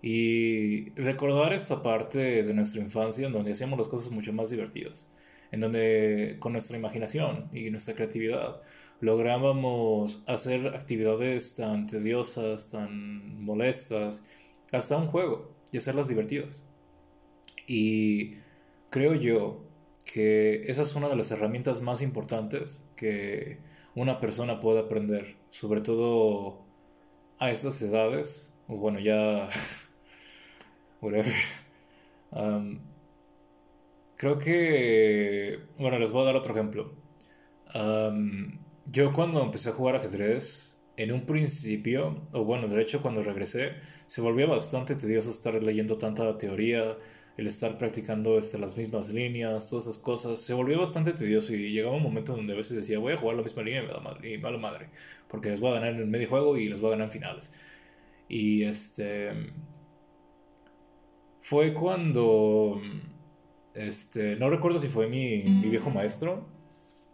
Y 0.02 0.90
recordar 0.90 1.52
esta 1.52 1.82
parte 1.82 2.42
de 2.42 2.54
nuestra 2.54 2.80
infancia 2.80 3.26
en 3.26 3.32
donde 3.32 3.52
hacíamos 3.52 3.78
las 3.78 3.88
cosas 3.88 4.10
mucho 4.10 4.32
más 4.32 4.50
divertidas, 4.50 5.10
en 5.52 5.60
donde 5.60 6.36
con 6.38 6.52
nuestra 6.52 6.78
imaginación 6.78 7.50
y 7.52 7.70
nuestra 7.70 7.94
creatividad 7.94 8.62
lográbamos 9.00 10.22
hacer 10.26 10.68
actividades 10.68 11.54
tan 11.54 11.86
tediosas, 11.86 12.70
tan 12.70 13.42
molestas, 13.42 14.24
hasta 14.72 14.96
un 14.96 15.06
juego 15.08 15.52
y 15.72 15.78
hacerlas 15.78 16.08
divertidas. 16.08 16.66
Y 17.66 18.36
creo 18.90 19.14
yo 19.14 19.64
que 20.12 20.62
esa 20.66 20.82
es 20.82 20.94
una 20.94 21.08
de 21.08 21.16
las 21.16 21.30
herramientas 21.30 21.82
más 21.82 22.02
importantes 22.02 22.88
que 22.96 23.58
una 23.94 24.20
persona 24.20 24.60
puede 24.60 24.80
aprender, 24.80 25.36
sobre 25.50 25.80
todo 25.80 26.64
a 27.40 27.50
estas 27.50 27.82
edades, 27.82 28.54
o 28.68 28.76
bueno, 28.76 29.00
ya, 29.00 29.48
creo 34.16 34.38
que, 34.38 35.58
bueno, 35.78 35.98
les 35.98 36.12
voy 36.12 36.22
a 36.22 36.26
dar 36.26 36.36
otro 36.36 36.54
ejemplo. 36.54 36.92
yo 38.86 39.12
cuando 39.12 39.42
empecé 39.42 39.70
a 39.70 39.72
jugar 39.72 39.96
ajedrez, 39.96 40.78
en 40.96 41.12
un 41.12 41.24
principio, 41.24 42.22
o 42.32 42.44
bueno, 42.44 42.68
de 42.68 42.82
hecho 42.82 43.00
cuando 43.00 43.22
regresé, 43.22 43.72
se 44.06 44.20
volvía 44.20 44.46
bastante 44.46 44.94
tedioso 44.94 45.30
estar 45.30 45.54
leyendo 45.54 45.96
tanta 45.96 46.36
teoría, 46.36 46.98
el 47.40 47.46
estar 47.46 47.78
practicando 47.78 48.38
este, 48.38 48.58
las 48.58 48.76
mismas 48.76 49.08
líneas, 49.08 49.68
todas 49.68 49.86
esas 49.86 49.98
cosas, 49.98 50.38
se 50.40 50.52
volvió 50.52 50.78
bastante 50.78 51.14
tedioso 51.14 51.54
y 51.54 51.72
llegaba 51.72 51.96
un 51.96 52.02
momento 52.02 52.36
donde 52.36 52.52
a 52.52 52.56
veces 52.56 52.76
decía, 52.76 52.98
voy 52.98 53.14
a 53.14 53.16
jugar 53.16 53.36
la 53.36 53.42
misma 53.42 53.62
línea 53.62 53.82
y 53.82 53.86
me 53.86 53.92
da 53.92 54.00
madre, 54.00 54.34
y 54.34 54.38
me 54.38 54.58
madre, 54.58 54.90
porque 55.26 55.48
les 55.48 55.58
voy 55.58 55.70
a 55.70 55.74
ganar 55.74 55.94
en 55.94 56.00
el 56.00 56.06
medio 56.06 56.28
juego 56.28 56.58
y 56.58 56.68
les 56.68 56.80
voy 56.80 56.88
a 56.88 56.90
ganar 56.92 57.06
en 57.06 57.12
finales. 57.12 57.52
Y 58.28 58.62
este... 58.64 59.30
Fue 61.40 61.72
cuando... 61.72 62.80
Este, 63.74 64.36
no 64.36 64.50
recuerdo 64.50 64.78
si 64.78 64.88
fue 64.88 65.08
mi, 65.08 65.42
mi 65.42 65.70
viejo 65.70 65.90
maestro 65.90 66.46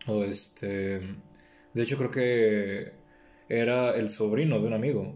o 0.09 0.25
este... 0.25 1.01
De 1.73 1.83
hecho 1.83 1.97
creo 1.99 2.11
que 2.11 2.93
era 3.49 3.95
el 3.95 4.09
sobrino 4.09 4.61
de 4.61 4.67
un 4.67 4.73
amigo. 4.73 5.15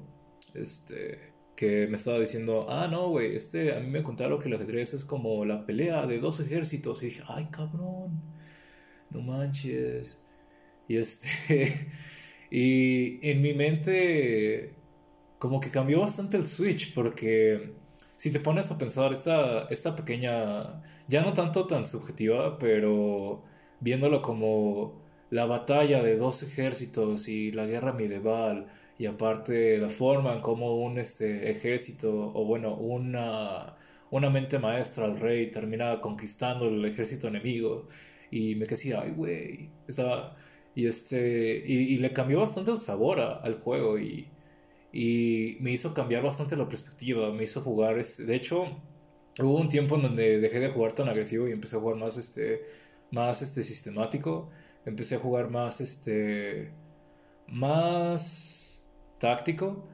Este 0.55 1.30
que 1.61 1.87
me 1.88 1.97
estaba 1.97 2.19
diciendo, 2.19 2.67
ah, 2.71 2.88
no, 2.90 3.11
güey, 3.11 3.37
este, 3.37 3.76
a 3.76 3.81
mí 3.81 3.90
me 3.90 4.02
contaron 4.02 4.40
que 4.40 4.49
el 4.49 4.55
ajedrez 4.55 4.95
es 4.95 5.05
como 5.05 5.45
la 5.45 5.67
pelea 5.67 6.07
de 6.07 6.19
dos 6.19 6.40
ejércitos. 6.40 7.02
Y 7.02 7.07
dije, 7.09 7.23
ay, 7.29 7.49
cabrón, 7.50 8.23
no 9.11 9.21
manches. 9.21 10.19
Y 10.88 10.97
este, 10.97 11.90
y 12.50 13.29
en 13.29 13.43
mi 13.43 13.52
mente, 13.52 14.75
como 15.38 15.61
que 15.61 15.71
cambió 15.71 16.00
bastante 16.00 16.38
el 16.38 16.47
switch, 16.47 16.95
porque 16.95 17.75
si 18.17 18.33
te 18.33 18.40
pones 18.40 18.71
a 18.71 18.79
pensar, 18.79 19.12
esta, 19.12 19.64
esta 19.69 19.95
pequeña, 19.95 20.83
ya 21.09 21.23
no 21.23 21.35
tanto 21.35 21.67
tan 21.67 21.87
subjetiva, 21.87 22.59
pero 22.59 23.45
viéndolo 23.81 24.23
como 24.23 25.02
la 25.29 25.45
batalla 25.45 26.02
de 26.02 26.17
dos 26.17 26.43
ejércitos 26.43 27.29
y 27.29 27.52
la 27.52 27.67
guerra 27.67 27.93
medieval 27.93 28.67
y 29.00 29.07
aparte 29.07 29.78
la 29.78 29.88
forma 29.88 30.35
en 30.35 30.42
cómo 30.42 30.76
un 30.76 30.99
este, 30.99 31.50
ejército 31.50 32.12
o 32.35 32.45
bueno, 32.45 32.75
una, 32.76 33.75
una 34.11 34.28
mente 34.28 34.59
maestra 34.59 35.07
al 35.07 35.19
rey 35.19 35.50
termina 35.50 36.02
conquistando 36.02 36.69
el 36.69 36.85
ejército 36.85 37.28
enemigo 37.28 37.87
y 38.30 38.57
me 38.57 38.66
quedé 38.66 38.95
ay 38.95 39.12
güey, 39.12 39.71
estaba 39.88 40.37
y 40.75 40.87
este 40.87 41.64
y, 41.66 41.97
le 41.97 42.12
cambió 42.12 42.40
bastante 42.40 42.73
el 42.73 42.78
sabor 42.78 43.21
al 43.21 43.54
juego 43.54 43.99
y, 43.99 44.28
y 44.92 45.57
me 45.61 45.71
hizo 45.71 45.95
cambiar 45.95 46.23
bastante 46.23 46.54
la 46.54 46.69
perspectiva, 46.69 47.33
me 47.33 47.45
hizo 47.45 47.62
jugar, 47.62 48.04
de 48.04 48.35
hecho 48.37 48.64
hubo 49.38 49.57
un 49.59 49.71
tiempo 49.71 49.97
en 49.97 50.02
donde 50.02 50.40
dejé 50.40 50.61
de 50.61 50.69
jugar 50.69 50.92
tan 50.92 51.09
agresivo 51.09 51.49
y 51.49 51.52
empecé 51.52 51.76
a 51.76 51.80
jugar 51.80 51.97
más 51.97 52.19
este 52.19 52.66
más 53.11 53.40
este 53.40 53.62
sistemático, 53.62 54.50
empecé 54.85 55.14
a 55.14 55.19
jugar 55.21 55.49
más 55.49 55.80
este 55.80 56.71
más 57.49 58.80
táctico 59.21 59.87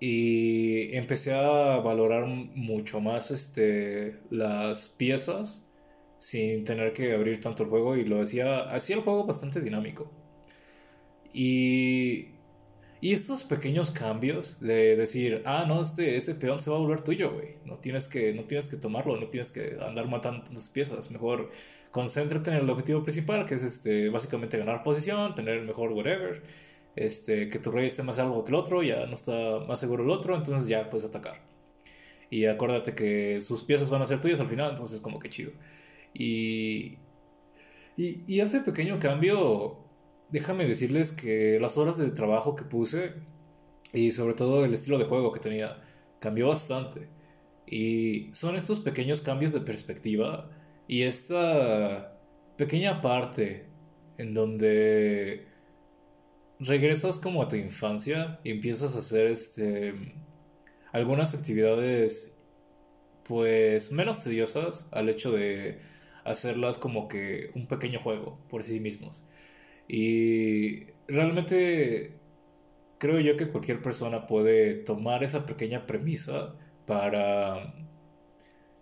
y 0.00 0.94
empecé 0.96 1.34
a 1.34 1.78
valorar 1.80 2.26
mucho 2.26 3.00
más 3.00 3.30
este 3.30 4.18
las 4.30 4.88
piezas 4.90 5.70
sin 6.18 6.64
tener 6.64 6.92
que 6.92 7.14
abrir 7.14 7.40
tanto 7.40 7.62
el 7.64 7.70
juego 7.70 7.96
y 7.96 8.04
lo 8.04 8.20
hacía 8.22 8.62
hacía 8.74 8.96
el 8.96 9.02
juego 9.02 9.24
bastante 9.24 9.60
dinámico. 9.60 10.10
Y 11.32 12.38
y 13.00 13.12
estos 13.12 13.44
pequeños 13.44 13.92
cambios 13.92 14.58
de 14.60 14.96
decir, 14.96 15.42
ah, 15.46 15.64
no, 15.68 15.82
este, 15.82 16.16
ese 16.16 16.34
peón 16.34 16.60
se 16.60 16.68
va 16.68 16.76
a 16.76 16.80
volver 16.80 17.02
tuyo, 17.02 17.32
güey. 17.32 17.56
No 17.64 17.76
tienes 17.76 18.08
que, 18.08 18.32
no 18.34 18.42
tienes 18.44 18.68
que 18.68 18.76
tomarlo, 18.76 19.16
no 19.16 19.28
tienes 19.28 19.52
que 19.52 19.76
andar 19.80 20.08
matando 20.08 20.42
tantas 20.42 20.68
piezas. 20.68 21.08
Mejor 21.12 21.50
concéntrate 21.92 22.50
en 22.50 22.56
el 22.56 22.70
objetivo 22.70 23.04
principal, 23.04 23.46
que 23.46 23.54
es 23.54 23.62
este, 23.62 24.08
básicamente 24.08 24.58
ganar 24.58 24.82
posición, 24.82 25.34
tener 25.36 25.58
el 25.58 25.64
mejor 25.66 25.92
whatever. 25.92 26.42
Este, 26.98 27.48
que 27.48 27.60
tu 27.60 27.70
rey 27.70 27.86
esté 27.86 28.02
más 28.02 28.18
algo 28.18 28.42
que 28.44 28.50
el 28.50 28.56
otro, 28.56 28.82
ya 28.82 29.06
no 29.06 29.14
está 29.14 29.60
más 29.60 29.78
seguro 29.78 30.02
el 30.02 30.10
otro, 30.10 30.34
entonces 30.34 30.68
ya 30.68 30.90
puedes 30.90 31.06
atacar. 31.08 31.40
Y 32.30 32.46
acuérdate 32.46 32.94
que 32.94 33.40
sus 33.40 33.62
piezas 33.62 33.88
van 33.90 34.02
a 34.02 34.06
ser 34.06 34.20
tuyas 34.20 34.40
al 34.40 34.48
final, 34.48 34.70
entonces 34.70 35.00
como 35.00 35.20
que 35.20 35.28
chido. 35.28 35.52
Y, 36.12 36.98
y, 37.96 38.24
y 38.26 38.40
ese 38.40 38.60
pequeño 38.60 38.98
cambio 38.98 39.78
déjame 40.30 40.66
decirles 40.66 41.12
que 41.12 41.58
las 41.60 41.78
horas 41.78 41.96
de 41.98 42.10
trabajo 42.10 42.54
que 42.54 42.64
puse 42.64 43.14
y 43.92 44.10
sobre 44.12 44.34
todo 44.34 44.64
el 44.64 44.74
estilo 44.74 44.98
de 44.98 45.04
juego 45.04 45.32
que 45.32 45.40
tenía 45.40 45.82
cambió 46.20 46.48
bastante. 46.48 47.08
Y 47.66 48.28
son 48.32 48.56
estos 48.56 48.80
pequeños 48.80 49.20
cambios 49.20 49.52
de 49.52 49.60
perspectiva 49.60 50.50
y 50.86 51.02
esta 51.02 52.18
pequeña 52.56 53.00
parte 53.00 53.68
en 54.16 54.34
donde 54.34 55.47
regresas 56.60 57.18
como 57.18 57.42
a 57.42 57.48
tu 57.48 57.56
infancia 57.56 58.40
y 58.44 58.50
empiezas 58.50 58.96
a 58.96 58.98
hacer 58.98 59.26
este 59.26 59.94
algunas 60.92 61.34
actividades 61.34 62.36
pues 63.24 63.92
menos 63.92 64.22
tediosas 64.24 64.88
al 64.92 65.08
hecho 65.08 65.32
de 65.32 65.80
hacerlas 66.24 66.78
como 66.78 67.08
que 67.08 67.50
un 67.54 67.66
pequeño 67.66 68.00
juego 68.00 68.38
por 68.48 68.64
sí 68.64 68.80
mismos. 68.80 69.28
Y 69.86 70.86
realmente 71.06 72.18
creo 72.98 73.20
yo 73.20 73.36
que 73.36 73.48
cualquier 73.48 73.82
persona 73.82 74.26
puede 74.26 74.74
tomar 74.74 75.22
esa 75.24 75.46
pequeña 75.46 75.86
premisa 75.86 76.54
para 76.86 77.74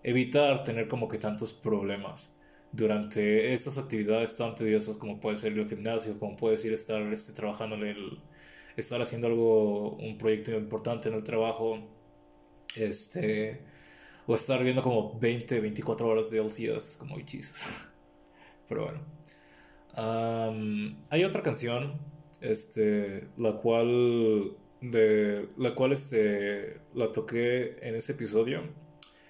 evitar 0.03 0.63
tener 0.65 0.89
como 0.89 1.09
que 1.09 1.19
tantos 1.19 1.53
problemas 1.53 2.36
durante 2.77 3.53
estas 3.55 3.79
actividades 3.79 4.37
tan 4.37 4.55
tediosas 4.55 4.97
como 4.99 5.19
puede 5.21 5.37
ser 5.37 5.53
el 5.59 5.69
gimnasio, 5.69 6.19
como 6.19 6.37
puede 6.37 6.59
ser 6.59 6.73
estar 6.73 7.01
este, 7.13 7.33
trabajando 7.33 7.77
en 7.77 7.85
el, 7.85 8.21
estar 8.77 9.01
haciendo 9.01 9.29
algo, 9.29 9.97
un 9.97 10.19
proyecto 10.19 10.53
importante 10.53 11.09
en 11.09 11.15
el 11.15 11.25
trabajo, 11.25 11.79
este, 12.77 13.63
o 14.27 14.35
estar 14.35 14.63
viendo 14.63 14.83
como 14.83 15.19
20, 15.19 15.61
24 15.61 16.07
horas 16.09 16.31
de 16.31 16.39
LCS, 16.39 16.97
como 16.99 17.17
Jesus. 17.27 17.63
Pero 18.69 18.85
bueno 18.85 19.17
hay 19.97 21.25
otra 21.25 21.43
canción, 21.43 21.99
este, 22.41 23.29
la 23.37 23.53
cual, 23.53 24.57
de, 24.81 25.49
la 25.57 25.75
cual, 25.75 25.93
este, 25.93 26.81
la 26.95 27.13
toqué 27.13 27.77
en 27.81 27.95
ese 27.95 28.13
episodio. 28.13 28.63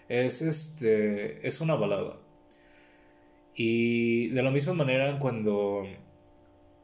Es, 0.09 0.43
este, 0.43 1.47
es 1.47 1.61
una 1.61 1.75
balada. 1.75 2.19
Y 3.57 4.29
de 4.29 4.43
la 4.43 4.51
misma 4.51 4.75
manera, 4.75 5.19
cuando, 5.19 5.85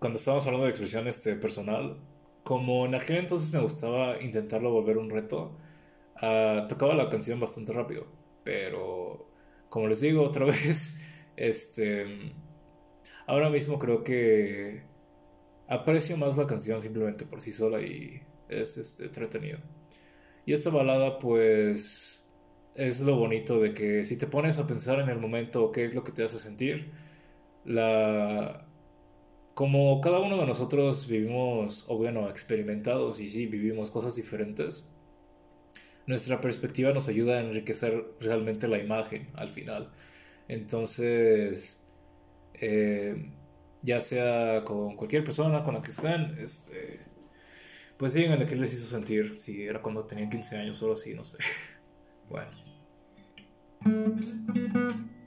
cuando 0.00 0.18
estábamos 0.18 0.46
hablando 0.46 0.64
de 0.64 0.70
expresión 0.70 1.06
este, 1.06 1.36
personal, 1.36 1.98
como 2.42 2.86
en 2.86 2.94
aquel 2.94 3.18
entonces 3.18 3.52
me 3.52 3.60
gustaba 3.60 4.20
intentarlo 4.20 4.72
volver 4.72 4.98
un 4.98 5.10
reto, 5.10 5.56
uh, 6.22 6.66
tocaba 6.66 6.94
la 6.94 7.08
canción 7.08 7.38
bastante 7.38 7.72
rápido. 7.72 8.06
Pero, 8.42 9.28
como 9.68 9.86
les 9.86 10.00
digo 10.00 10.22
otra 10.22 10.44
vez, 10.46 11.00
este 11.36 12.32
Ahora 13.26 13.50
mismo 13.50 13.78
creo 13.78 14.02
que 14.02 14.82
aprecio 15.68 16.16
más 16.16 16.36
la 16.36 16.46
canción 16.46 16.80
simplemente 16.80 17.24
por 17.24 17.40
sí 17.40 17.52
sola 17.52 17.80
y 17.80 18.22
es 18.48 18.76
este, 18.78 19.04
entretenido. 19.04 19.58
Y 20.44 20.52
esta 20.52 20.70
balada 20.70 21.18
pues 21.18 22.21
es 22.74 23.00
lo 23.02 23.16
bonito 23.16 23.60
de 23.60 23.74
que 23.74 24.04
si 24.04 24.16
te 24.16 24.26
pones 24.26 24.58
a 24.58 24.66
pensar 24.66 25.00
en 25.00 25.08
el 25.08 25.18
momento 25.18 25.72
qué 25.72 25.84
es 25.84 25.94
lo 25.94 26.04
que 26.04 26.12
te 26.12 26.24
hace 26.24 26.38
sentir, 26.38 26.92
la 27.64 28.66
como 29.54 30.00
cada 30.00 30.18
uno 30.20 30.38
de 30.38 30.46
nosotros 30.46 31.06
vivimos, 31.08 31.84
o 31.88 31.96
bueno, 31.96 32.28
experimentados 32.30 33.20
y 33.20 33.28
sí, 33.28 33.46
vivimos 33.46 33.90
cosas 33.90 34.16
diferentes, 34.16 34.92
nuestra 36.06 36.40
perspectiva 36.40 36.92
nos 36.92 37.08
ayuda 37.08 37.36
a 37.36 37.40
enriquecer 37.40 38.04
realmente 38.20 38.68
la 38.68 38.78
imagen 38.78 39.28
al 39.34 39.48
final. 39.48 39.92
Entonces, 40.48 41.86
eh, 42.54 43.30
ya 43.82 44.00
sea 44.00 44.64
con 44.64 44.96
cualquier 44.96 45.24
persona 45.24 45.62
con 45.62 45.74
la 45.74 45.82
que 45.82 45.90
estén, 45.90 46.36
este, 46.38 47.00
pues 47.98 48.14
díganle 48.14 48.46
qué 48.46 48.56
les 48.56 48.72
hizo 48.72 48.86
sentir, 48.86 49.38
si 49.38 49.62
era 49.64 49.82
cuando 49.82 50.04
tenían 50.06 50.30
15 50.30 50.56
años 50.56 50.82
o 50.82 50.92
así, 50.92 51.14
no 51.14 51.24
sé. 51.24 51.38
bueno. 52.30 52.61
Música 53.84 55.21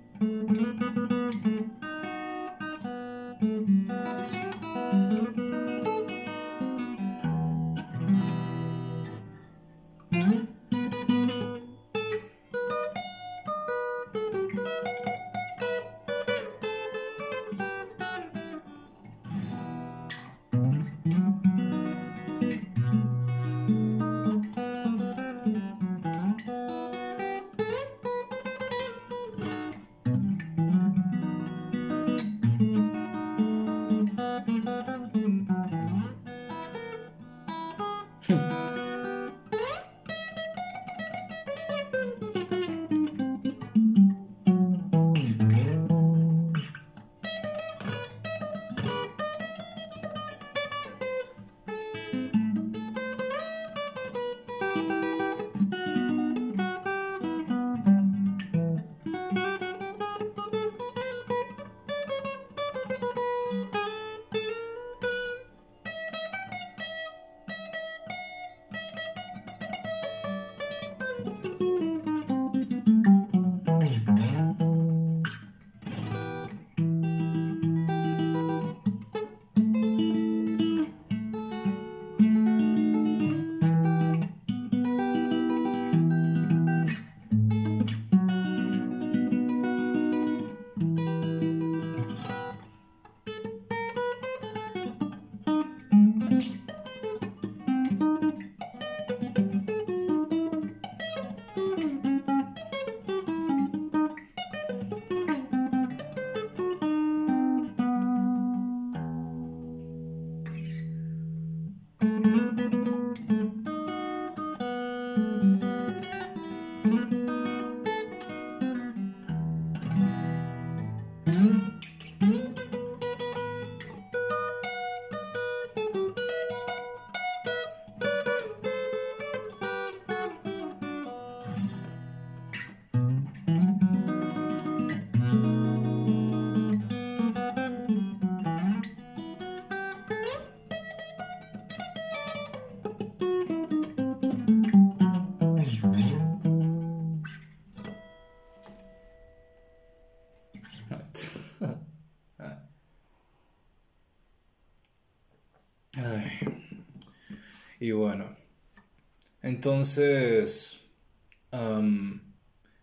Entonces, 159.66 160.80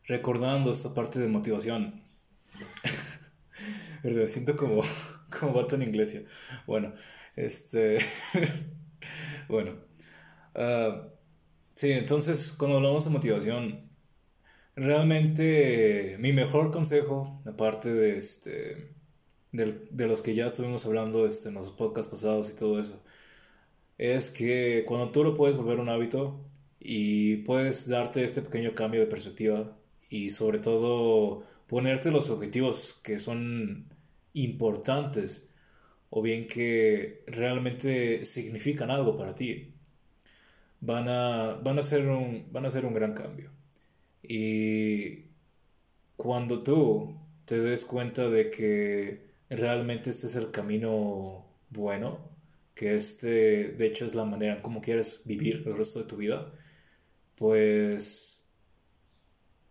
recordando 0.08 0.72
esta 0.72 0.92
parte 0.92 1.20
de 1.20 1.28
motivación, 1.28 2.02
me 4.02 4.26
siento 4.26 4.56
como, 4.56 4.82
como 5.30 5.52
vato 5.52 5.76
en 5.76 5.82
inglés. 5.82 6.24
Bueno, 6.66 6.92
este, 7.36 7.98
bueno, 9.48 9.76
uh, 10.56 11.08
sí, 11.72 11.92
entonces 11.92 12.52
cuando 12.52 12.78
hablamos 12.78 13.04
de 13.04 13.10
motivación, 13.10 13.88
realmente 14.74 16.16
mi 16.18 16.32
mejor 16.32 16.72
consejo, 16.72 17.40
aparte 17.46 17.94
de 17.94 18.16
este, 18.16 18.92
de 19.52 20.06
los 20.08 20.20
que 20.20 20.34
ya 20.34 20.48
estuvimos 20.48 20.84
hablando 20.84 21.26
este, 21.28 21.50
en 21.50 21.54
los 21.54 21.70
podcasts 21.70 22.10
pasados 22.10 22.50
y 22.50 22.56
todo 22.56 22.80
eso, 22.80 23.04
es 23.98 24.30
que 24.30 24.82
cuando 24.84 25.12
tú 25.12 25.22
lo 25.22 25.34
puedes 25.34 25.56
volver 25.56 25.78
un 25.78 25.88
hábito, 25.88 26.48
y 26.84 27.36
puedes 27.38 27.88
darte 27.88 28.24
este 28.24 28.42
pequeño 28.42 28.72
cambio 28.72 29.00
de 29.00 29.06
perspectiva 29.06 29.76
y 30.08 30.30
sobre 30.30 30.58
todo 30.58 31.44
ponerte 31.66 32.10
los 32.10 32.28
objetivos 32.30 33.00
que 33.02 33.18
son 33.18 33.86
importantes 34.34 35.50
o 36.10 36.22
bien 36.22 36.46
que 36.46 37.24
realmente 37.26 38.24
significan 38.24 38.90
algo 38.90 39.16
para 39.16 39.34
ti. 39.34 39.72
Van 40.80 41.08
a, 41.08 41.54
van 41.62 41.78
a, 41.78 41.82
ser, 41.82 42.08
un, 42.08 42.46
van 42.52 42.66
a 42.66 42.70
ser 42.70 42.84
un 42.84 42.92
gran 42.92 43.14
cambio. 43.14 43.50
Y 44.22 45.26
cuando 46.16 46.62
tú 46.62 47.16
te 47.44 47.60
des 47.60 47.84
cuenta 47.84 48.28
de 48.28 48.50
que 48.50 49.32
realmente 49.48 50.10
este 50.10 50.26
es 50.26 50.36
el 50.36 50.50
camino 50.50 51.46
bueno, 51.70 52.18
que 52.74 52.94
este 52.96 53.68
de 53.68 53.86
hecho 53.86 54.04
es 54.04 54.14
la 54.14 54.24
manera 54.24 54.56
en 54.56 54.62
cómo 54.62 54.80
quieres 54.80 55.22
vivir 55.26 55.62
el 55.66 55.76
resto 55.76 56.00
de 56.00 56.06
tu 56.06 56.16
vida, 56.16 56.52
pues 57.42 58.48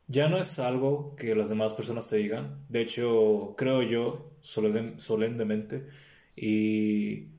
ya 0.08 0.28
no 0.28 0.38
es 0.38 0.60
algo 0.60 1.16
que 1.16 1.34
las 1.36 1.48
demás 1.48 1.72
personas 1.72 2.10
te 2.10 2.18
digan. 2.18 2.66
De 2.68 2.82
hecho, 2.82 3.56
creo 3.58 3.82
yo 3.82 4.34
solemnemente 4.42 5.88
y, 6.36 7.30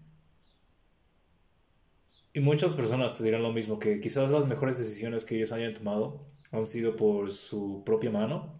y 2.33 2.41
muchas 2.41 2.73
personas 2.73 3.19
te 3.19 3.25
dirán 3.25 3.43
lo 3.43 3.53
mismo, 3.53 3.79
que 3.79 4.01
quizás 4.01 4.31
las 4.31 4.47
mejores 4.47 4.79
decisiones 4.79 5.27
que 5.27 5.37
ellos 5.37 5.53
hayan 5.53 5.75
tomado 5.75 6.21
han 6.51 6.65
sido 6.65 6.97
por 6.97 7.31
su 7.31 7.83
propia 7.85 8.11
mano. 8.11 8.59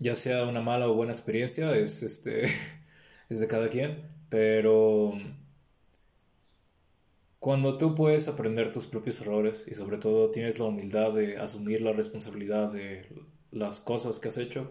Ya 0.00 0.14
sea 0.16 0.44
una 0.44 0.60
mala 0.60 0.86
o 0.86 0.94
buena 0.94 1.12
experiencia, 1.12 1.74
es, 1.76 2.02
este, 2.02 2.44
es 3.30 3.40
de 3.40 3.46
cada 3.46 3.70
quien, 3.70 4.06
pero 4.28 5.14
cuando 7.42 7.76
tú 7.76 7.96
puedes 7.96 8.28
aprender 8.28 8.70
tus 8.70 8.86
propios 8.86 9.20
errores 9.20 9.66
y 9.66 9.74
sobre 9.74 9.98
todo 9.98 10.30
tienes 10.30 10.60
la 10.60 10.66
humildad 10.66 11.12
de 11.12 11.38
asumir 11.38 11.82
la 11.82 11.92
responsabilidad 11.92 12.72
de 12.72 13.04
las 13.50 13.80
cosas 13.80 14.20
que 14.20 14.28
has 14.28 14.38
hecho, 14.38 14.70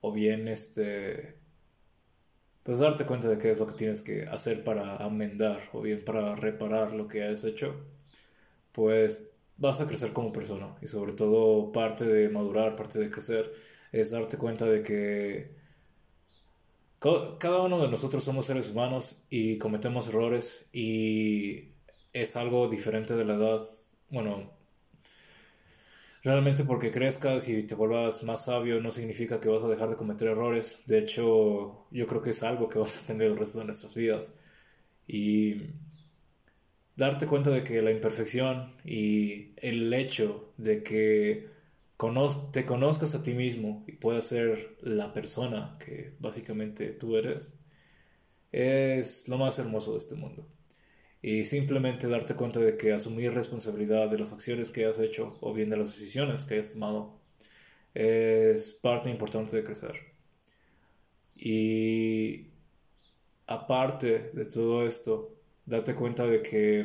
o 0.00 0.12
bien 0.12 0.46
este 0.46 1.34
pues 2.62 2.78
darte 2.78 3.04
cuenta 3.04 3.28
de 3.28 3.38
qué 3.38 3.50
es 3.50 3.58
lo 3.58 3.66
que 3.66 3.74
tienes 3.74 4.00
que 4.02 4.26
hacer 4.26 4.62
para 4.62 4.98
amendar 4.98 5.58
o 5.72 5.80
bien 5.82 6.04
para 6.04 6.36
reparar 6.36 6.92
lo 6.92 7.08
que 7.08 7.24
has 7.24 7.42
hecho, 7.42 7.74
pues 8.72 9.32
vas 9.56 9.80
a 9.80 9.88
crecer 9.88 10.12
como 10.12 10.32
persona 10.32 10.76
y 10.80 10.86
sobre 10.86 11.14
todo 11.14 11.72
parte 11.72 12.04
de 12.04 12.28
madurar, 12.28 12.76
parte 12.76 13.00
de 13.00 13.10
crecer 13.10 13.50
es 13.90 14.12
darte 14.12 14.36
cuenta 14.38 14.66
de 14.66 14.82
que 14.82 15.48
cada 17.40 17.62
uno 17.62 17.82
de 17.82 17.88
nosotros 17.88 18.22
somos 18.22 18.46
seres 18.46 18.70
humanos 18.70 19.24
y 19.30 19.58
cometemos 19.58 20.06
errores 20.08 20.68
y 20.72 21.73
es 22.14 22.36
algo 22.36 22.68
diferente 22.68 23.14
de 23.16 23.24
la 23.26 23.34
edad. 23.34 23.60
Bueno, 24.10 24.50
realmente 26.22 26.64
porque 26.64 26.90
crezcas 26.90 27.48
y 27.48 27.64
te 27.64 27.74
vuelvas 27.74 28.22
más 28.24 28.46
sabio 28.46 28.80
no 28.80 28.90
significa 28.90 29.40
que 29.40 29.48
vas 29.48 29.64
a 29.64 29.68
dejar 29.68 29.90
de 29.90 29.96
cometer 29.96 30.28
errores. 30.28 30.84
De 30.86 30.98
hecho, 30.98 31.86
yo 31.90 32.06
creo 32.06 32.22
que 32.22 32.30
es 32.30 32.42
algo 32.42 32.68
que 32.68 32.78
vas 32.80 33.04
a 33.04 33.06
tener 33.08 33.28
el 33.28 33.36
resto 33.36 33.58
de 33.58 33.66
nuestras 33.66 33.94
vidas. 33.94 34.34
Y 35.06 35.62
darte 36.96 37.26
cuenta 37.26 37.50
de 37.50 37.64
que 37.64 37.82
la 37.82 37.90
imperfección 37.90 38.64
y 38.84 39.52
el 39.56 39.92
hecho 39.92 40.52
de 40.56 40.82
que 40.82 41.52
te 42.52 42.64
conozcas 42.66 43.14
a 43.14 43.22
ti 43.22 43.34
mismo 43.34 43.84
y 43.86 43.92
puedas 43.92 44.26
ser 44.26 44.76
la 44.82 45.12
persona 45.12 45.76
que 45.78 46.14
básicamente 46.20 46.90
tú 46.90 47.16
eres, 47.16 47.58
es 48.52 49.28
lo 49.28 49.38
más 49.38 49.58
hermoso 49.58 49.92
de 49.92 49.98
este 49.98 50.14
mundo 50.14 50.46
y 51.26 51.46
simplemente 51.46 52.06
darte 52.06 52.34
cuenta 52.34 52.60
de 52.60 52.76
que 52.76 52.92
asumir 52.92 53.32
responsabilidad 53.32 54.10
de 54.10 54.18
las 54.18 54.34
acciones 54.34 54.70
que 54.70 54.84
has 54.84 54.98
hecho 54.98 55.38
o 55.40 55.54
bien 55.54 55.70
de 55.70 55.78
las 55.78 55.90
decisiones 55.90 56.44
que 56.44 56.52
hayas 56.52 56.74
tomado 56.74 57.14
es 57.94 58.74
parte 58.74 59.08
importante 59.08 59.56
de 59.56 59.64
crecer. 59.64 59.94
Y 61.34 62.48
aparte 63.46 64.32
de 64.34 64.44
todo 64.44 64.84
esto, 64.84 65.34
date 65.64 65.94
cuenta 65.94 66.26
de 66.26 66.42
que 66.42 66.84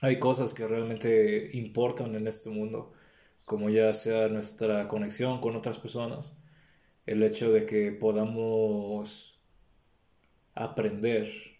hay 0.00 0.20
cosas 0.20 0.54
que 0.54 0.68
realmente 0.68 1.50
importan 1.54 2.14
en 2.14 2.28
este 2.28 2.50
mundo, 2.50 2.92
como 3.46 3.68
ya 3.68 3.92
sea 3.92 4.28
nuestra 4.28 4.86
conexión 4.86 5.40
con 5.40 5.56
otras 5.56 5.76
personas, 5.76 6.38
el 7.04 7.20
hecho 7.24 7.50
de 7.50 7.66
que 7.66 7.90
podamos 7.90 9.40
aprender 10.54 11.59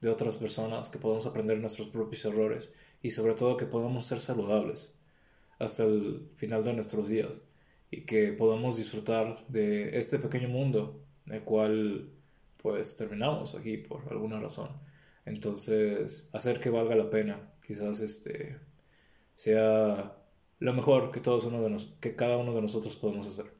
de 0.00 0.08
otras 0.08 0.36
personas, 0.36 0.88
que 0.88 0.98
podamos 0.98 1.26
aprender 1.26 1.58
nuestros 1.58 1.88
propios 1.88 2.24
errores 2.24 2.72
y 3.02 3.10
sobre 3.10 3.34
todo 3.34 3.56
que 3.56 3.66
podamos 3.66 4.04
ser 4.04 4.20
saludables 4.20 4.98
hasta 5.58 5.84
el 5.84 6.28
final 6.36 6.64
de 6.64 6.74
nuestros 6.74 7.08
días 7.08 7.48
y 7.90 8.02
que 8.02 8.32
podamos 8.32 8.76
disfrutar 8.76 9.46
de 9.48 9.96
este 9.96 10.18
pequeño 10.18 10.48
mundo 10.48 11.00
en 11.26 11.34
el 11.34 11.42
cual 11.42 12.10
pues 12.62 12.96
terminamos 12.96 13.54
aquí 13.54 13.78
por 13.78 14.02
alguna 14.10 14.40
razón. 14.40 14.70
Entonces, 15.24 16.28
hacer 16.32 16.60
que 16.60 16.70
valga 16.70 16.94
la 16.94 17.10
pena, 17.10 17.52
quizás 17.66 18.00
este 18.00 18.58
sea 19.34 20.16
lo 20.58 20.72
mejor 20.72 21.10
que 21.10 21.20
todos 21.20 21.44
uno 21.44 21.62
de 21.62 21.70
nos, 21.70 21.86
que 22.00 22.16
cada 22.16 22.38
uno 22.38 22.54
de 22.54 22.62
nosotros 22.62 22.96
podemos 22.96 23.26
hacer. 23.26 23.52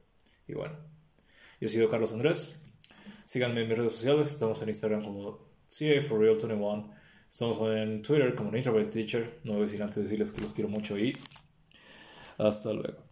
Y 0.47 0.53
bueno, 0.53 0.75
yo 1.61 1.67
soy 1.67 1.87
Carlos 1.87 2.13
Andrés. 2.13 2.61
Síganme 3.25 3.61
en 3.61 3.67
mis 3.67 3.77
redes 3.77 3.93
sociales, 3.93 4.29
estamos 4.29 4.61
en 4.61 4.69
Instagram 4.69 5.03
como 5.03 5.46
CA 5.67 6.01
for 6.01 6.19
Real 6.19 6.35
21. 6.35 6.89
Estamos 7.29 7.59
en 7.61 8.01
Twitter 8.01 8.33
como 8.33 8.55
Introvert 8.55 8.91
Teacher. 8.91 9.39
No 9.43 9.53
voy 9.53 9.61
a 9.61 9.65
decir 9.65 9.83
antes 9.83 9.97
de 9.97 10.03
decirles 10.03 10.31
que 10.31 10.41
los 10.41 10.53
quiero 10.53 10.69
mucho 10.69 10.97
y 10.97 11.15
hasta 12.37 12.71
luego. 12.73 13.06